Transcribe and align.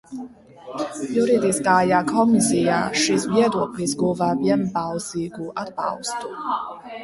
Juridiskajā 1.17 1.99
komisijā 2.13 2.79
šis 3.03 3.29
viedoklis 3.35 3.95
guva 4.03 4.33
vienbalsīgu 4.43 5.55
atbalstu. 5.67 6.37